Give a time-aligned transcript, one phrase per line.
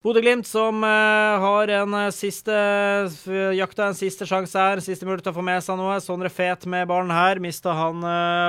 [0.00, 4.80] Bodø-Glimt som uh, har en uh, siste uh, jakta en siste sjanse her.
[4.80, 5.98] Siste mulighet til å få med seg noe.
[6.00, 7.36] Sondre Fet med ballen her.
[7.44, 8.00] Mista han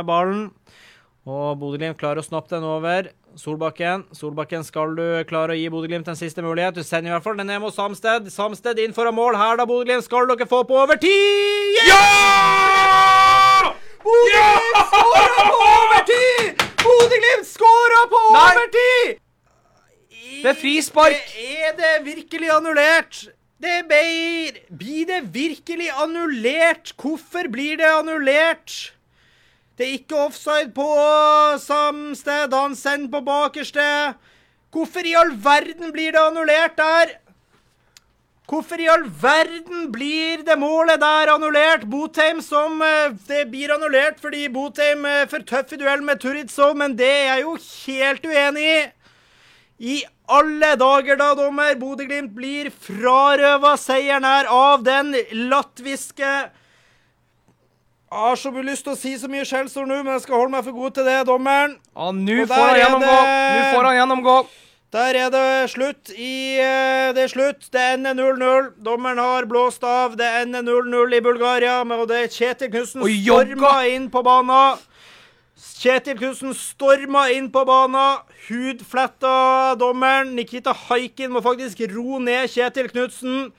[0.07, 0.45] ballen.
[1.27, 3.09] Og Bodø-Glimt klarer å snappe den over.
[3.35, 4.05] Solbakken.
[4.15, 6.77] Solbakken skal du klare å gi Bodø-Glimt en siste mulighet.
[6.79, 8.31] Du sender i hvert fall den ned mot Samsted.
[8.31, 10.07] Samsted inn foran mål her, da, Bodø-Glimt.
[10.07, 11.81] Skal dere få på overtid?
[11.89, 11.99] Ja!
[14.07, 16.63] Bodø-Glimt skåra på overtid!
[16.85, 19.19] Bodø-Glimt skåra på overtid!
[20.41, 21.33] Det er frispark!
[21.37, 23.17] Er det virkelig annullert?
[23.61, 26.93] Det blir Blir det virkelig annullert?
[26.97, 28.93] Hvorfor blir det annullert?
[29.77, 30.87] Det er ikke offside på
[31.61, 32.53] Samsted.
[32.53, 34.15] Han sender på bakerste.
[34.73, 37.13] Hvorfor i all verden blir det annullert der?
[38.49, 41.85] Hvorfor i all verden blir det målet der annullert?
[41.85, 46.73] Botheim som eh, Det blir annullert fordi Botheim er for tøff i duell med Turitzo,
[46.73, 47.53] men det er jeg jo
[47.85, 48.81] helt uenig i.
[49.81, 51.73] I alle dager, da, dommer!
[51.79, 55.15] Bodø-Glimt blir frarøva seieren her av den
[55.49, 60.27] latviske Jeg har så mye lyst til å si så mye skjellsord nå, men jeg
[60.27, 61.77] skal holde meg for god til det, dommeren.
[61.95, 63.15] Ja, nå får han gjennomgå.
[63.55, 64.35] Nå får han gjennomgå.
[64.91, 67.69] Der er det slutt i eh, Det er slutt.
[67.71, 68.73] Det ender 0-0.
[68.83, 70.17] Dommeren har blåst av.
[70.19, 74.83] Det ender 0-0 i Bulgaria, og det er Kjetil Knutsen storma inn på banen.
[75.61, 78.23] Kjetil Knutsen storma inn på banen.
[78.47, 80.33] Hudfletta dommeren.
[80.33, 83.51] Nikita Haikin må faktisk ro ned Kjetil Knutsen.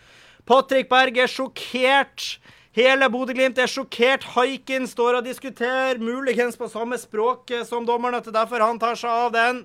[0.48, 2.40] Patrick Berg er sjokkert.
[2.74, 4.26] Hele Bodø-Glimt er sjokkert.
[4.34, 8.82] Haikin står og diskuterer, muligens på samme språk som dommeren, at det er derfor han
[8.82, 9.62] tar seg av den.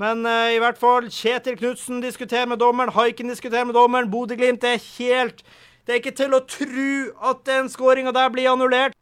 [0.00, 4.10] Men uh, i hvert fall, Kjetil Knutsen diskuterer med dommeren, Haikin diskuterer med dommeren.
[4.10, 5.44] Bodø-Glimt er helt
[5.86, 6.94] Det er ikke til å tro
[7.30, 8.96] at den skåringa der blir annullert.